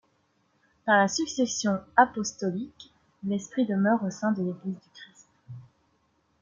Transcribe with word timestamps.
Par 0.83 0.97
la 0.97 1.07
succession 1.07 1.77
apostolique, 1.95 2.91
l'Esprit 3.23 3.67
demeure 3.67 4.03
au 4.03 4.09
sein 4.09 4.31
de 4.31 4.41
l'Église 4.41 4.73
du 4.73 4.89
Christ. 4.95 5.27